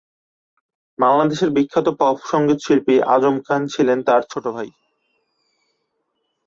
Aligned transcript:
বাংলাদেশের 0.99 1.49
প্রখ্যাত 1.55 1.87
পপ 1.99 2.17
সঙ্গীত 2.31 2.59
শিল্পী 2.65 2.95
আজম 3.15 3.35
খান 3.39 3.61
ছিলেন 3.67 3.99
তার 4.07 4.21
ছোট 4.31 4.45
ভাই। 4.55 4.69